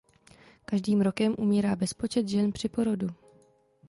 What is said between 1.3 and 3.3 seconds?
umírá bezpočet žen při porodu.